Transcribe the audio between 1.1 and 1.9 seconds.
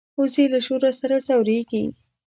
ځورېږي